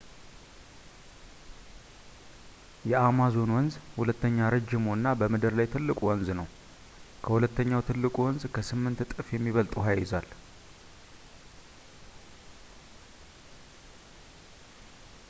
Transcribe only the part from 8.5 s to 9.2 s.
ከ 8